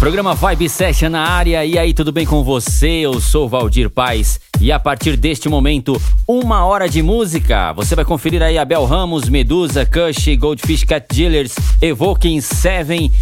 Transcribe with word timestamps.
Programa 0.00 0.34
Vibe 0.34 0.66
Session 0.66 1.10
na 1.10 1.28
área. 1.28 1.62
E 1.62 1.78
aí, 1.78 1.92
tudo 1.92 2.10
bem 2.10 2.24
com 2.24 2.42
você? 2.42 2.88
Eu 2.88 3.20
sou 3.20 3.46
Valdir 3.46 3.90
Paz. 3.90 4.40
E 4.58 4.72
a 4.72 4.78
partir 4.78 5.14
deste 5.14 5.46
momento, 5.46 6.00
uma 6.26 6.64
hora 6.64 6.88
de 6.88 7.02
música. 7.02 7.74
Você 7.74 7.94
vai 7.94 8.02
conferir 8.02 8.42
aí 8.42 8.56
Abel 8.56 8.86
Ramos, 8.86 9.28
Medusa, 9.28 9.84
Kush, 9.84 10.34
Goldfish 10.38 10.84
Cat 10.84 11.06
Dealers, 11.14 11.54
Evoking 11.82 12.40
Seven, 12.40 13.12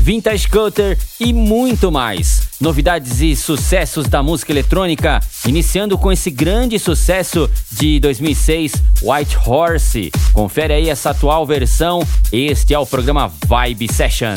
Vintage 0.00 0.48
Cutter 0.48 0.96
e 1.18 1.32
muito 1.32 1.90
mais. 1.90 2.42
Novidades 2.60 3.20
e 3.20 3.34
sucessos 3.34 4.06
da 4.06 4.22
música 4.22 4.52
eletrônica, 4.52 5.18
iniciando 5.44 5.98
com 5.98 6.12
esse 6.12 6.30
grande 6.30 6.78
sucesso 6.78 7.50
de 7.72 7.98
2006, 7.98 8.74
White 9.02 9.36
Horse. 9.44 10.12
Confere 10.32 10.72
aí 10.74 10.88
essa 10.88 11.10
atual 11.10 11.44
versão. 11.44 12.00
Este 12.32 12.74
é 12.74 12.78
o 12.78 12.86
programa 12.86 13.28
Vibe 13.48 13.92
Session. 13.92 14.36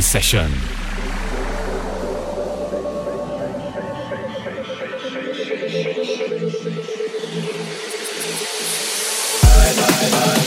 session. 0.00 0.50
Bye, 9.42 9.74
bye, 9.76 10.10
bye. 10.10 10.39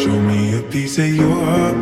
Show 0.00 0.18
me 0.18 0.58
a 0.58 0.62
piece 0.62 0.98
of 0.98 1.14
your 1.14 1.44
heart. 1.44 1.76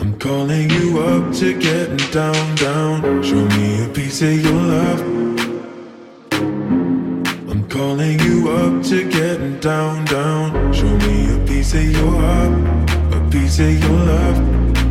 I'm 0.00 0.18
calling 0.18 0.70
you 0.70 0.98
up 1.00 1.34
to 1.34 1.52
get 1.52 1.90
down, 2.10 2.54
down. 2.54 3.22
Show 3.22 3.44
me 3.58 3.84
a 3.84 3.88
piece 3.90 4.22
of 4.22 4.42
your 4.42 4.54
love. 4.54 5.00
I'm 7.50 7.68
calling 7.68 8.18
you 8.20 8.48
up 8.48 8.82
to 8.84 9.06
get 9.10 9.60
down, 9.60 10.06
down. 10.06 10.72
Show 10.72 10.96
me 11.06 11.34
a 11.36 11.46
piece 11.46 11.74
of 11.74 11.84
your 11.84 12.10
heart, 12.22 12.52
a 13.12 13.30
piece 13.30 13.58
of 13.58 13.78
your 13.78 13.98
love. 14.12 14.38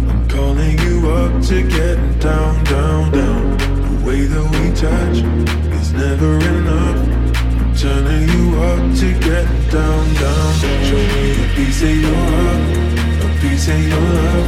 I'm 0.08 0.28
calling 0.30 0.78
you 0.86 1.10
up 1.10 1.42
to 1.46 1.64
get 1.68 1.98
say 13.66 13.82
your 13.82 14.00
love. 14.00 14.48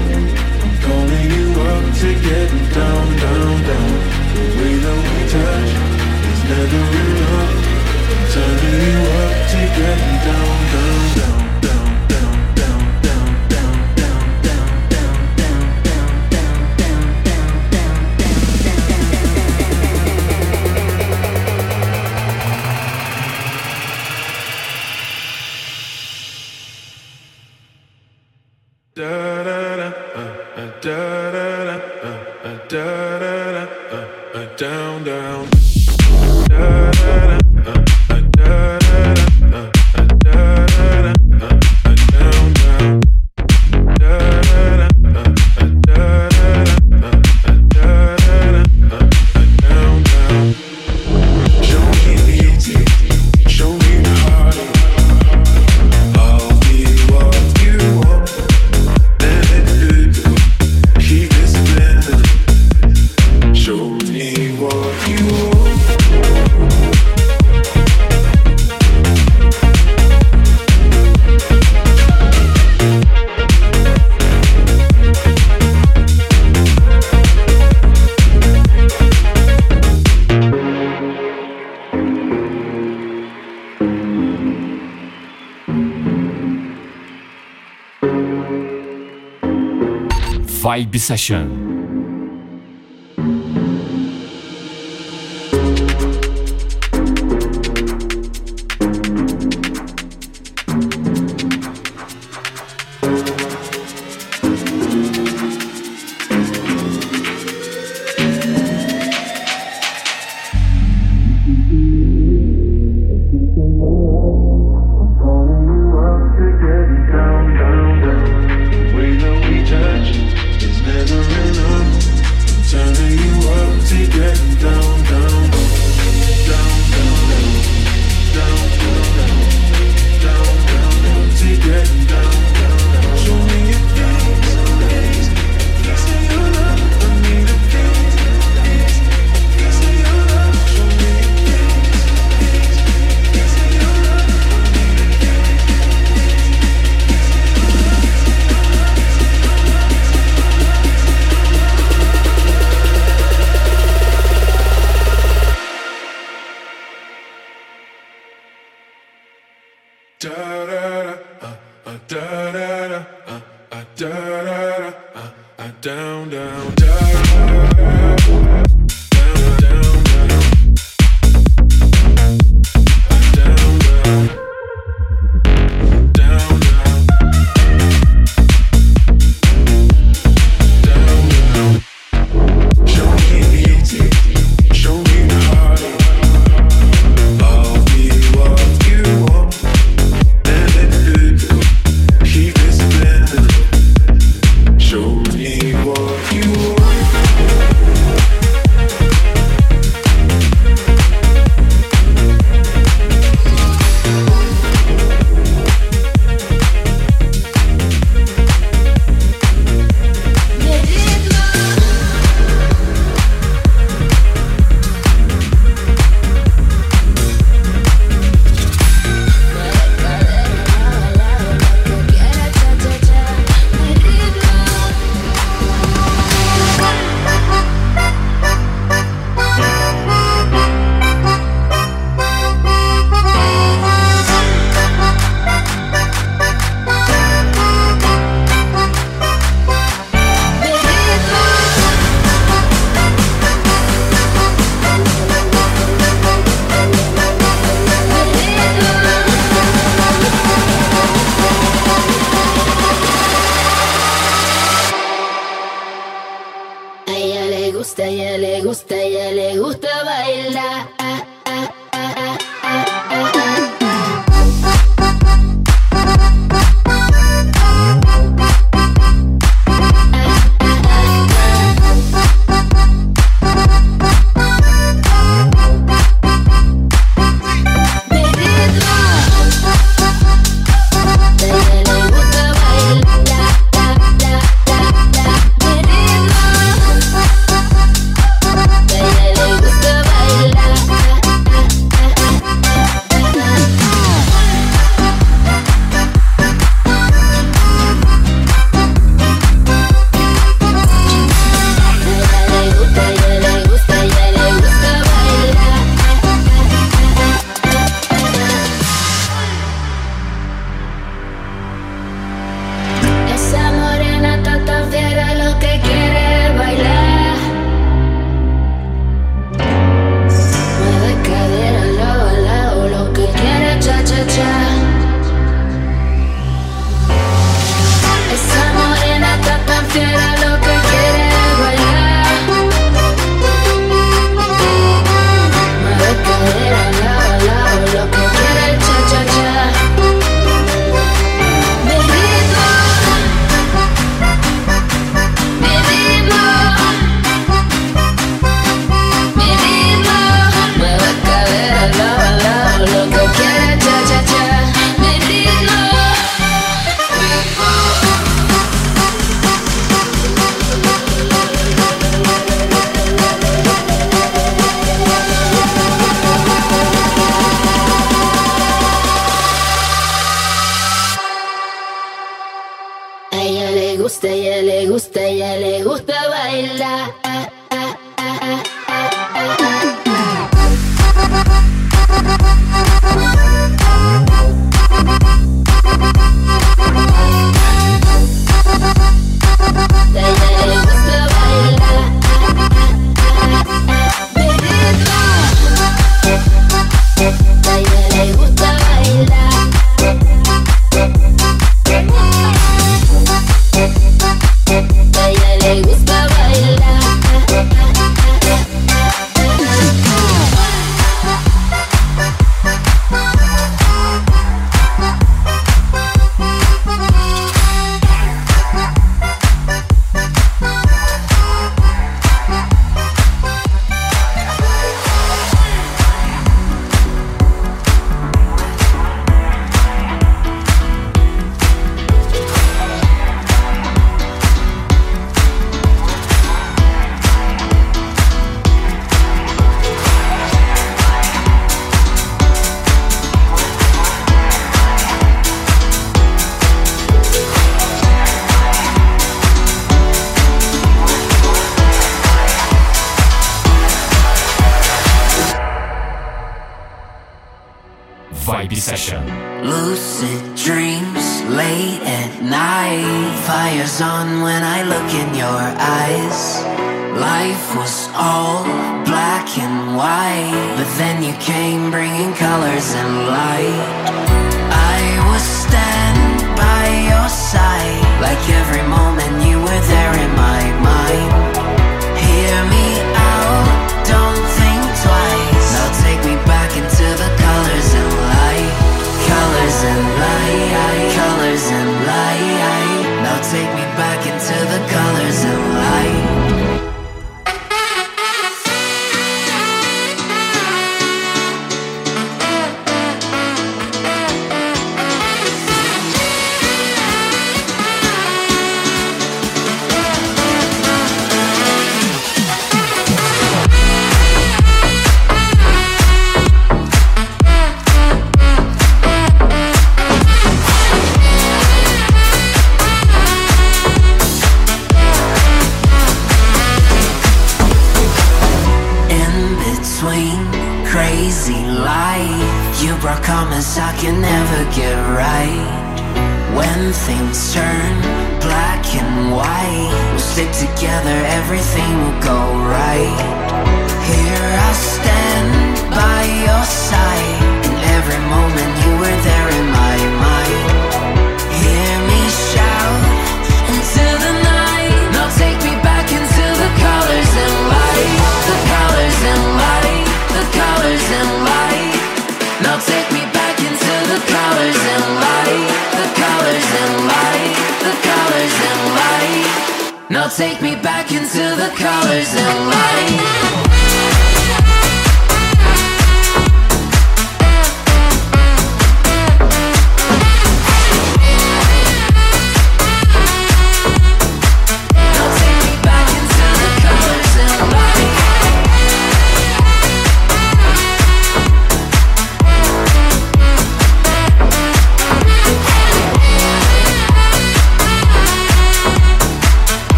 I'm 0.64 0.74
calling 0.86 1.30
you 1.38 1.48
up 1.72 1.86
to 2.02 2.10
get 2.28 2.52
down, 2.78 3.06
down, 3.24 3.56
down. 3.70 3.94
The 4.34 4.44
way 4.58 4.74
that 4.84 5.00
we 5.06 5.20
touch 5.34 5.72
is 6.32 6.42
never 6.50 6.84
enough. 7.02 7.56
I'm 8.14 8.26
turning 8.34 8.80
you 8.88 9.00
up 9.22 9.36
to 9.52 9.62
get 9.78 10.00
down, 10.26 10.58
down. 10.74 10.87
Vibe 90.78 91.00
Session. 91.00 91.67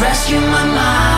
rescue 0.00 0.40
my 0.40 0.64
mind. 0.64 1.13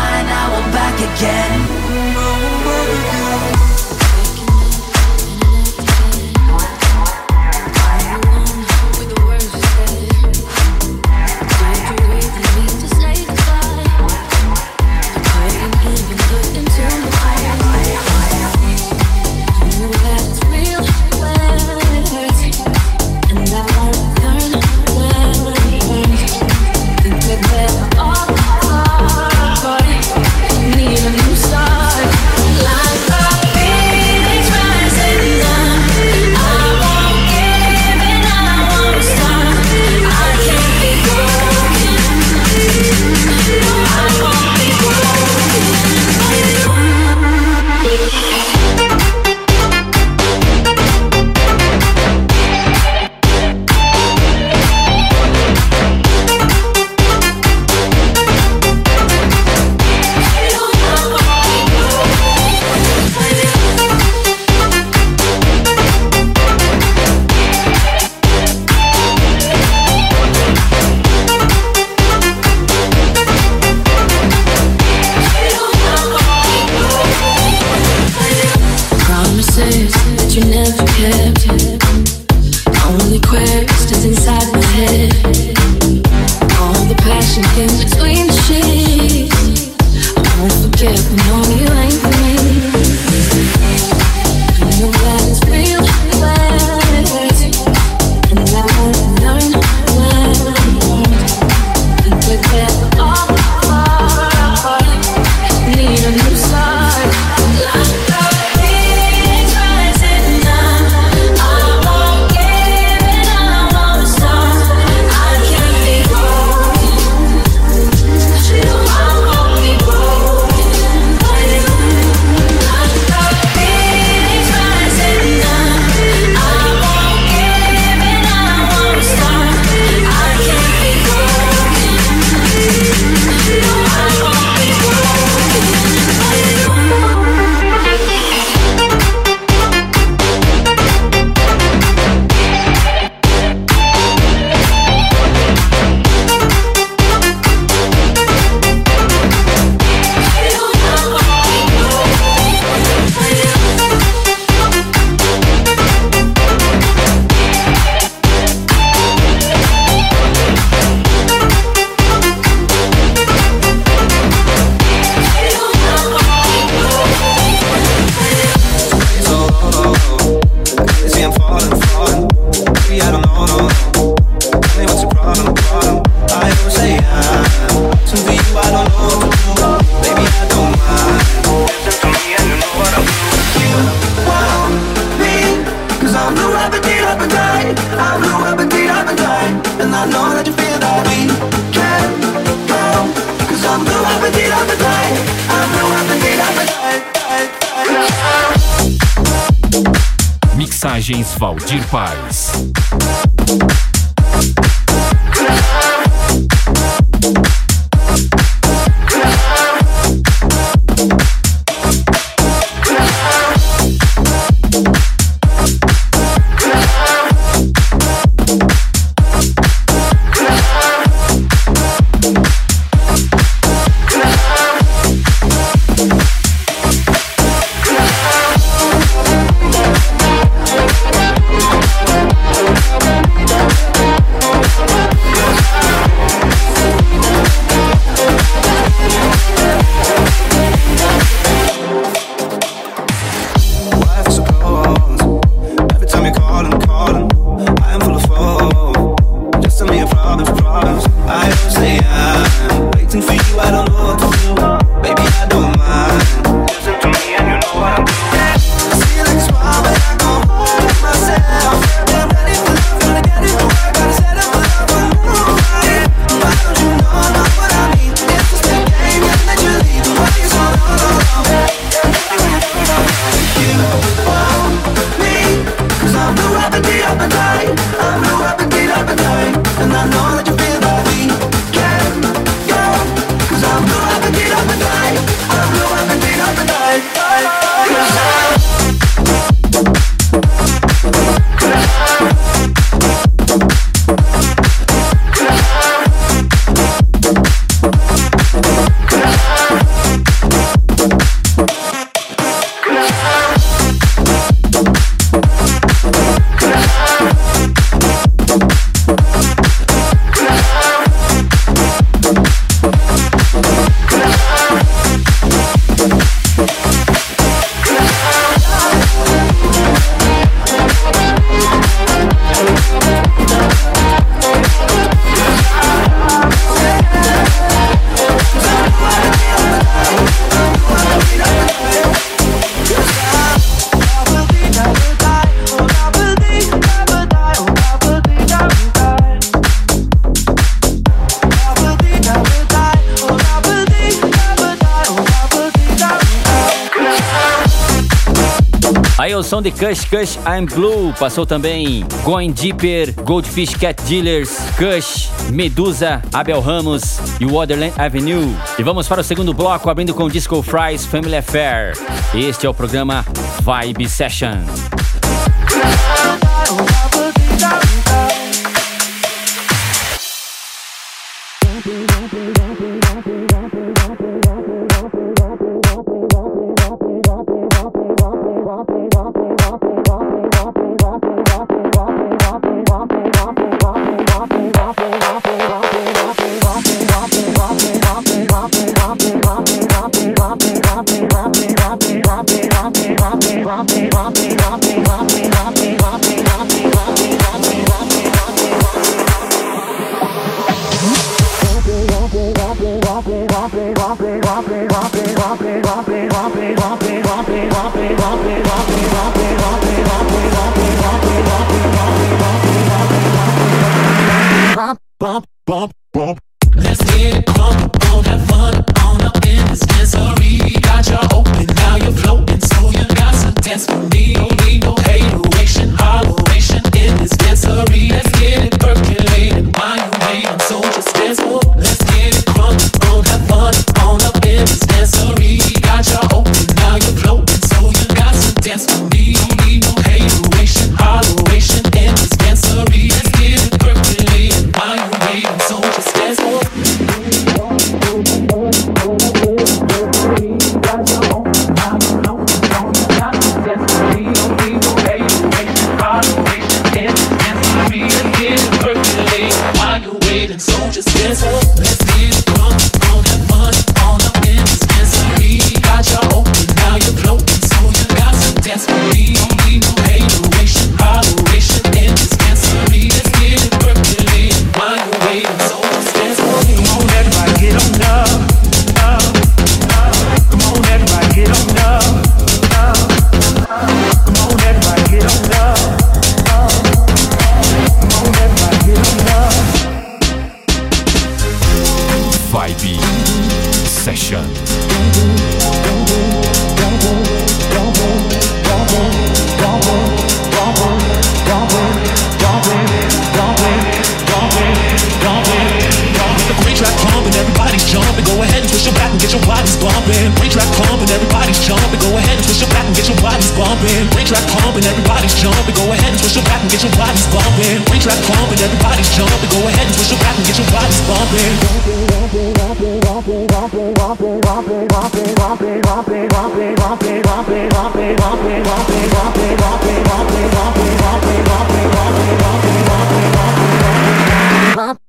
Som 349.47 349.63
de 349.63 349.71
Kush 349.71 350.05
Kush 350.07 350.37
I'm 350.45 350.67
Blue. 350.67 351.15
Passou 351.19 351.47
também 351.47 352.05
Going 352.25 352.51
Deeper, 352.51 353.15
Goldfish 353.23 353.75
Cat 353.77 354.03
Dealers, 354.03 354.59
Kush, 354.77 355.31
Medusa, 355.53 356.21
Abel 356.33 356.61
Ramos 356.61 357.19
e 357.41 357.47
Waterland 357.47 357.95
Avenue. 357.97 358.53
E 358.77 358.83
vamos 358.83 359.07
para 359.07 359.21
o 359.21 359.25
segundo 359.25 359.55
bloco, 359.55 359.89
abrindo 359.89 360.13
com 360.15 360.29
Disco 360.29 360.61
Fries 360.63 361.07
Family 361.07 361.37
Affair. 361.37 361.97
Este 362.35 362.67
é 362.67 362.69
o 362.69 362.75
programa 362.75 363.25
Vibe 363.63 364.09
Session. 364.09 364.86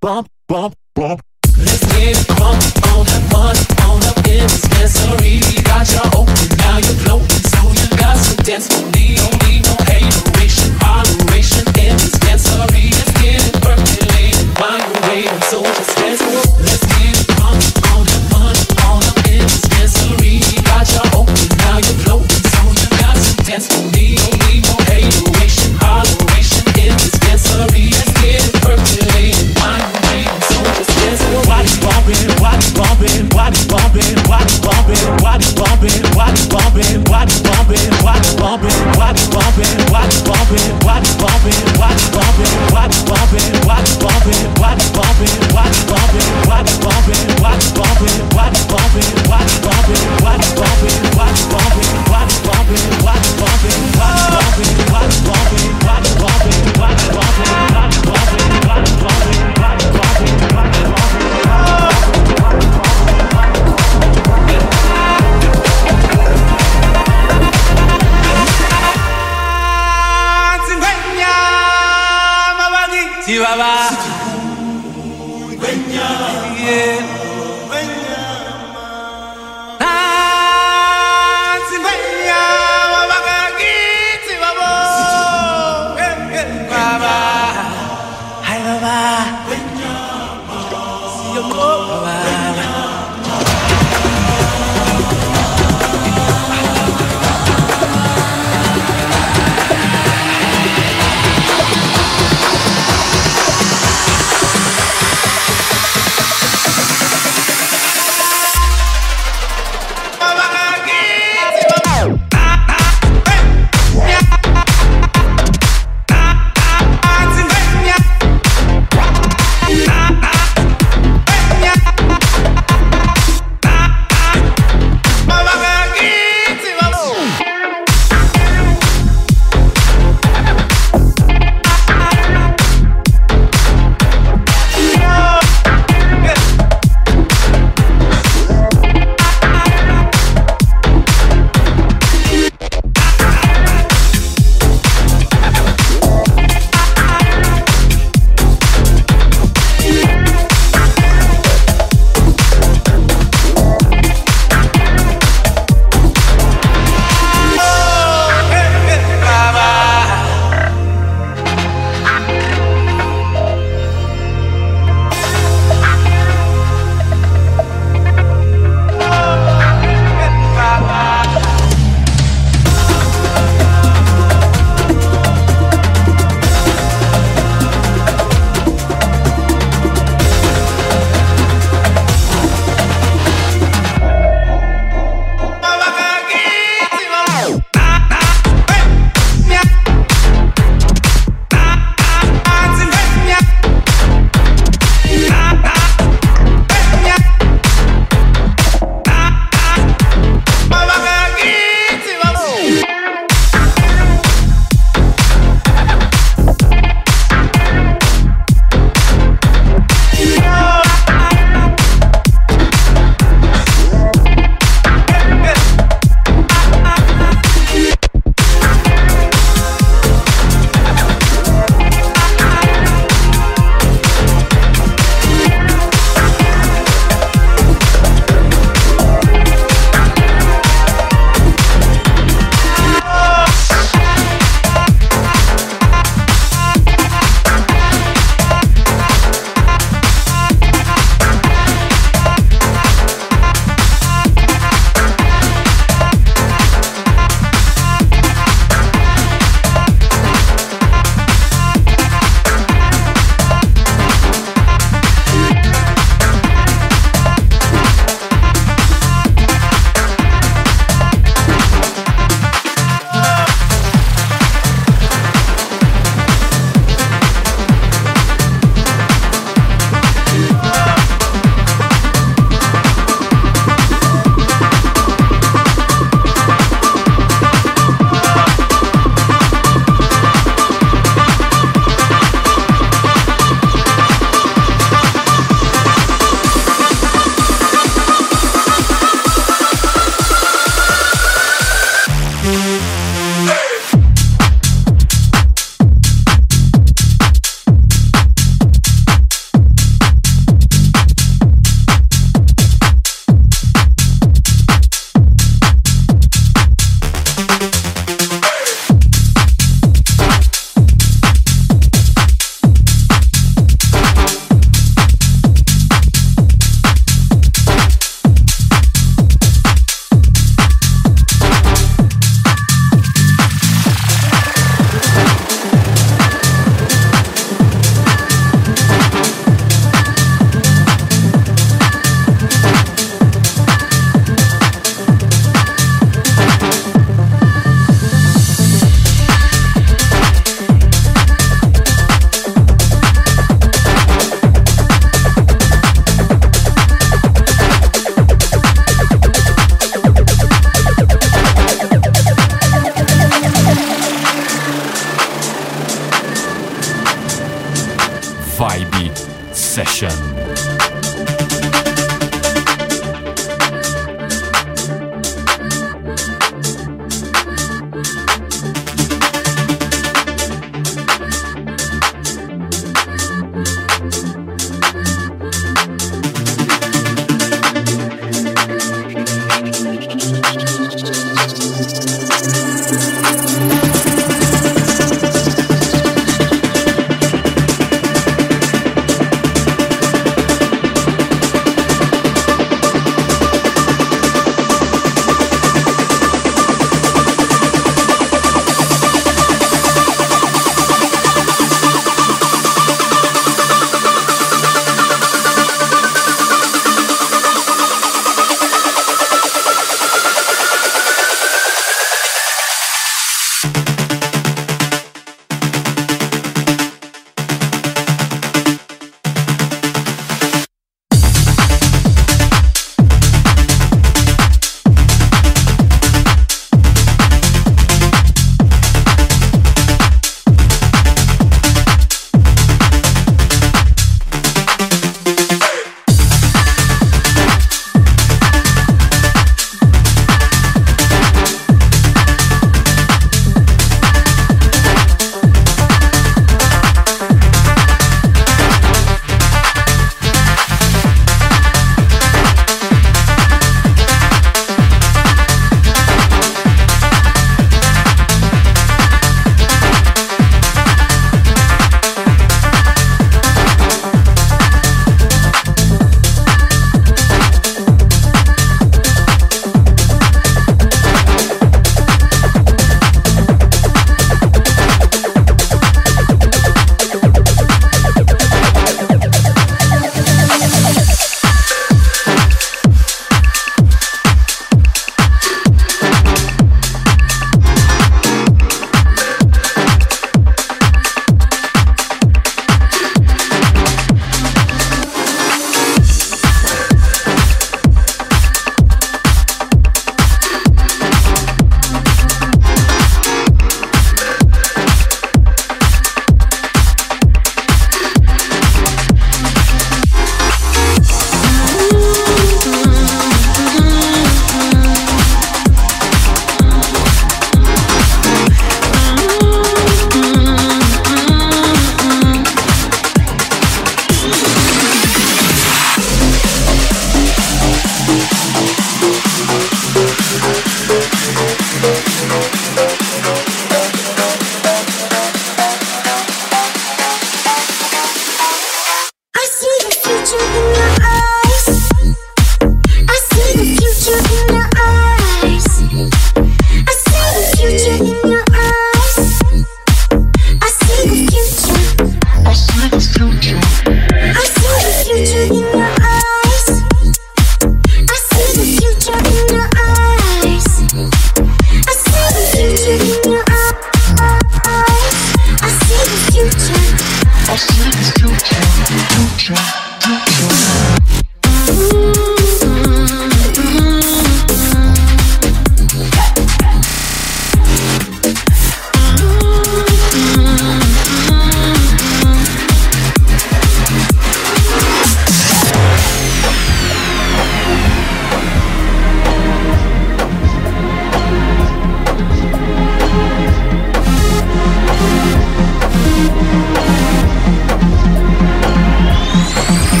Bump, 0.00 0.28
bump, 0.46 0.76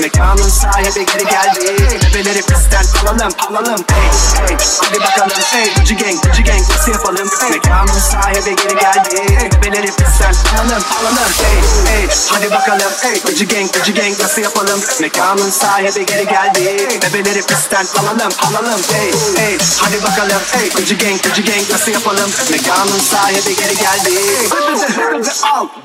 sahibi 0.00 1.06
geri 1.06 1.24
geldi 1.24 2.00
Bebeleri 2.14 2.42
pistten 2.42 2.84
alalım 3.02 3.32
alalım 3.48 3.84
Hey 3.92 4.08
hey 4.48 4.56
hadi 4.80 5.00
bakalım 5.00 5.30
Hey 5.52 5.74
Gucci 5.74 5.96
gang 5.96 6.22
Gucci 6.22 6.44
gang 6.44 6.60
nasıl 6.70 6.92
yapalım 6.92 7.28
Mekanın 7.50 7.98
sahibi 7.98 8.56
geri 8.56 8.76
geldi 8.80 9.50
Bebeleri 9.56 9.86
pistten 9.86 10.34
alalım 10.54 10.82
alalım 11.00 11.32
Hey 11.42 11.92
hey 11.92 12.08
hadi 12.30 12.50
bakalım 12.50 12.92
Hey 13.00 13.20
Gucci 13.22 13.48
gang 13.48 13.72
Gucci 13.72 13.94
gang 13.94 14.20
nasıl 14.20 14.42
yapalım 14.42 14.80
Mekanın 15.00 15.50
sahibi 15.50 16.06
geri 16.06 16.26
geldi 16.26 16.88
Bebeleri 17.02 17.42
pistten 17.42 17.86
alalım 17.98 18.32
alalım 18.48 18.80
Hey 18.92 19.12
hey 19.36 19.58
hadi 19.80 20.02
bakalım 20.02 20.42
Hey 20.52 20.70
Gucci 20.70 20.98
gang 20.98 21.22
Gucci 21.22 21.44
gang 21.44 21.70
nasıl 21.70 21.92
yapalım 21.92 22.30
Mekanın 22.50 23.00
sahibi 23.10 23.56
geri 23.56 23.76
geldi 23.76 24.18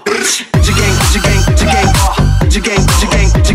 Gucci 0.06 0.74
gang 0.74 0.96
Gucci 1.04 1.22
gang 1.22 1.46
Gucci 1.48 1.66
gang 1.66 1.90
Gucci 2.42 2.62
gang 2.62 2.86
Gucci 2.88 3.08
gang 3.10 3.34
Gucci 3.34 3.55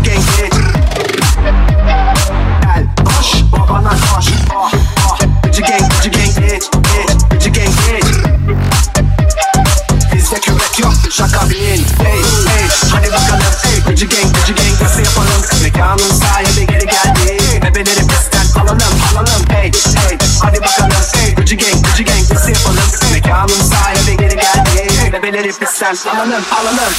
Mekanın 15.81 16.13
sahibi 16.13 16.67
geri 16.67 16.85
geldi. 16.85 17.61
Bebeleri 17.61 18.07
pistten 18.07 18.61
alalım 18.61 18.81
alalım. 19.11 19.49
Hey 19.49 19.71
hey 19.95 20.17
hadi 20.43 20.61
bakalım. 20.61 20.91
Hey 21.13 21.35
Gıcı 21.35 21.55
gang 21.55 21.85
gıcı 21.85 22.03
gang 22.03 22.31
nasıl 22.31 22.49
yapalım. 22.49 22.79
Mekanın 23.13 23.47
sahibi 23.47 24.17
geri 24.17 24.35
geldi. 24.35 25.13
Bebeleri 25.13 25.47
pistten 25.47 25.95
alalım 26.09 26.43
alalım 26.59 26.93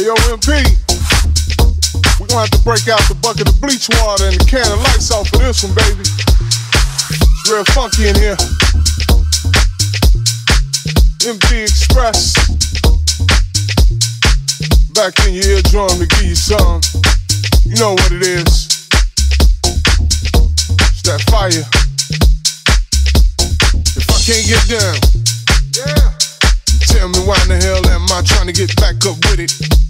Hey 0.00 0.06
yo, 0.06 0.14
MP, 0.32 0.48
we 2.16 2.26
gonna 2.26 2.40
have 2.40 2.50
to 2.56 2.62
break 2.64 2.88
out 2.88 3.04
the 3.12 3.18
bucket 3.20 3.44
of 3.52 3.60
bleach 3.60 3.84
water 4.00 4.32
and 4.32 4.40
the 4.40 4.44
can 4.48 4.64
of 4.64 4.80
Lysol 4.80 5.28
for 5.28 5.44
this 5.44 5.60
one, 5.60 5.76
baby. 5.76 6.00
It's 6.00 7.44
real 7.52 7.68
funky 7.76 8.08
in 8.08 8.16
here. 8.16 8.40
MP 11.28 11.68
Express. 11.68 12.32
Back 14.96 15.20
in 15.28 15.36
your 15.36 15.60
eardrum 15.60 15.92
to 16.00 16.08
give 16.08 16.32
you 16.32 16.34
some. 16.34 16.80
You 17.68 17.76
know 17.76 17.92
what 17.92 18.08
it 18.08 18.24
is. 18.24 18.88
It's 20.96 21.04
that 21.04 21.20
fire. 21.28 21.60
If 24.00 24.08
I 24.08 24.16
can't 24.24 24.48
get 24.48 24.64
down, 24.64 24.96
yeah. 25.76 26.16
Tell 26.88 27.12
me 27.12 27.20
why 27.28 27.36
in 27.44 27.52
the 27.52 27.60
hell 27.60 27.84
am 27.92 28.08
I 28.08 28.24
trying 28.24 28.46
to 28.48 28.56
get 28.56 28.74
back 28.80 28.96
up 29.04 29.20
with 29.28 29.44
it? 29.44 29.89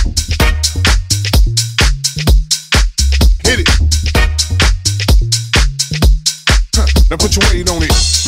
Now 7.11 7.17
put 7.17 7.35
your 7.35 7.51
weight 7.51 7.69
on 7.69 7.83
it. 7.83 8.20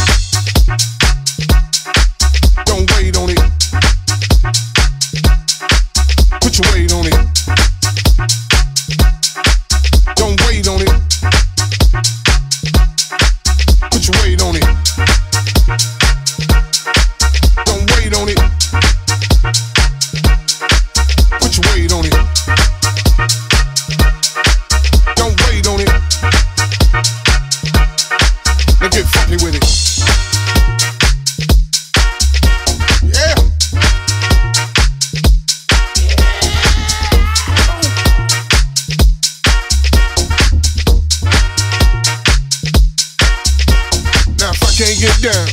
Can't 44.73 44.97
get 44.97 45.21
down, 45.21 45.45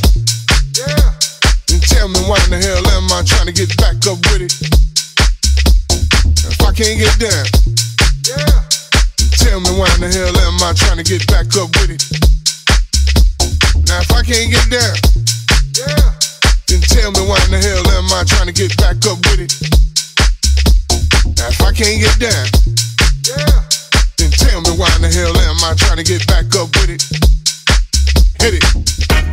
yeah, 0.81 1.13
then 1.69 1.77
tell 1.85 2.09
me 2.09 2.17
why 2.25 2.41
in 2.41 2.49
the 2.49 2.57
hell 2.57 2.81
am 2.97 3.05
I 3.13 3.21
trying 3.21 3.45
to 3.45 3.53
get 3.53 3.69
back 3.77 4.01
up 4.09 4.17
with 4.33 4.49
it? 4.49 4.53
If 6.41 6.57
I 6.57 6.73
can't 6.73 6.97
get 6.97 7.13
down, 7.21 7.45
yeah, 8.25 8.65
then 9.21 9.29
tell 9.37 9.61
me 9.61 9.77
why 9.77 9.93
in 9.93 10.01
the 10.01 10.09
hell 10.09 10.33
am 10.41 10.57
I 10.65 10.73
trying 10.73 10.97
to 10.97 11.05
get 11.05 11.21
back 11.29 11.53
up 11.53 11.69
with 11.77 11.93
it? 11.93 12.01
Now 13.85 14.01
if 14.01 14.09
I 14.09 14.25
can't 14.25 14.49
get 14.49 14.65
down, 14.73 14.97
yeah, 15.77 16.17
then 16.65 16.81
tell 16.89 17.13
me 17.13 17.21
why 17.21 17.37
in 17.45 17.53
the 17.53 17.61
hell 17.61 17.85
am 17.93 18.09
I 18.17 18.25
trying 18.25 18.49
to 18.49 18.55
get 18.57 18.73
back 18.81 19.05
up 19.05 19.21
with 19.29 19.45
it? 19.45 19.53
Now 21.37 21.53
if 21.53 21.61
I 21.61 21.69
can't 21.77 22.01
get 22.01 22.17
down, 22.17 22.49
yeah, 23.29 23.69
then 24.17 24.33
tell 24.33 24.65
me 24.65 24.73
why 24.81 24.89
in 24.97 25.05
the 25.05 25.13
hell 25.13 25.37
am 25.45 25.61
I 25.61 25.77
trying 25.77 26.01
to 26.01 26.05
get 26.09 26.25
back 26.25 26.49
up 26.57 26.73
with 26.81 26.97
it? 26.97 27.40
Hit 28.41 28.55
it. 28.55 29.30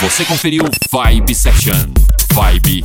Você 0.00 0.24
conferiu 0.24 0.64
Vibe 0.90 1.32
Session. 1.34 1.76
Vibe 2.32 2.84